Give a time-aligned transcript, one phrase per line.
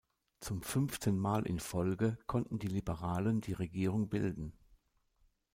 [0.39, 4.51] Zum fünften Mal in Folge konnten die Liberalen die Regierung bilden.